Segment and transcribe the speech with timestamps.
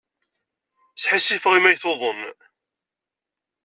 [0.95, 2.21] Sḥissifeɣ imi ay tuḍen.